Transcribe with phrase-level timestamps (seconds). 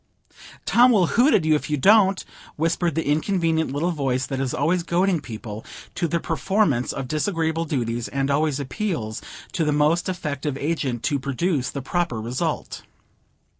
[0.65, 4.51] "Tom will hoot at you if you don't," whispered the inconvenient little voice that is
[4.51, 10.09] always goading people to the performance of disagreeable duties, and always appeals to the most
[10.09, 12.81] effective agent to produce the proper result.